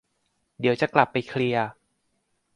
[0.59, 1.67] เดี๋ยวจะกลับไปเคลียร์